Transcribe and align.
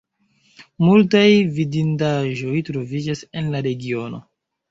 Multaj 0.85 1.25
vidindaĵoj 1.57 2.57
troviĝas 2.71 3.23
en 3.43 3.53
la 3.57 3.61
regiono. 3.67 4.23